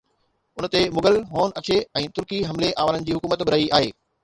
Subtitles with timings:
[0.59, 3.97] ان تي مغل، هون اڇي ۽ ترڪي حملي آورن جي حڪومت به رهي آهي